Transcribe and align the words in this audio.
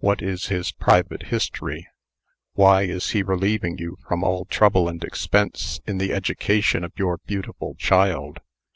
What 0.00 0.22
is 0.22 0.46
his 0.46 0.72
private 0.72 1.26
history? 1.26 1.86
Why 2.54 2.82
is 2.82 3.10
he 3.10 3.22
relieving 3.22 3.78
you 3.78 3.96
from 4.08 4.24
all 4.24 4.44
trouble 4.46 4.88
and 4.88 5.04
expense 5.04 5.80
in 5.86 5.98
the 5.98 6.12
education 6.12 6.82
of 6.82 6.98
your 6.98 7.18
beautiful 7.26 7.76
child? 7.76 8.40